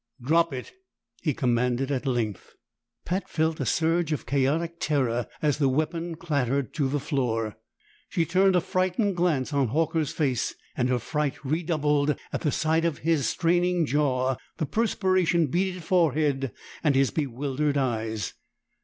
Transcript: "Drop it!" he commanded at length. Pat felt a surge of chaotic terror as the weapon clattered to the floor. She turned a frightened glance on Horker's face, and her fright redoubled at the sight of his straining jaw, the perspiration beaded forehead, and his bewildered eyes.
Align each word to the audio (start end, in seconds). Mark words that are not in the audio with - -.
"Drop 0.19 0.51
it!" 0.51 0.71
he 1.21 1.31
commanded 1.31 1.91
at 1.91 2.07
length. 2.07 2.55
Pat 3.05 3.29
felt 3.29 3.59
a 3.59 3.67
surge 3.67 4.11
of 4.11 4.25
chaotic 4.25 4.79
terror 4.79 5.27
as 5.43 5.59
the 5.59 5.69
weapon 5.69 6.15
clattered 6.15 6.73
to 6.73 6.89
the 6.89 6.99
floor. 6.99 7.55
She 8.09 8.25
turned 8.25 8.55
a 8.55 8.61
frightened 8.61 9.15
glance 9.15 9.53
on 9.53 9.67
Horker's 9.67 10.11
face, 10.11 10.55
and 10.75 10.89
her 10.89 10.97
fright 10.97 11.45
redoubled 11.45 12.15
at 12.33 12.41
the 12.41 12.51
sight 12.51 12.83
of 12.83 12.97
his 13.05 13.29
straining 13.29 13.85
jaw, 13.85 14.37
the 14.57 14.65
perspiration 14.65 15.45
beaded 15.51 15.83
forehead, 15.83 16.51
and 16.83 16.95
his 16.95 17.11
bewildered 17.11 17.77
eyes. 17.77 18.33